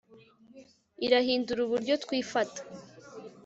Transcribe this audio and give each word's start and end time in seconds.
irahindura 1.05 1.59
uburyo 1.63 1.93
twifata 2.03 2.61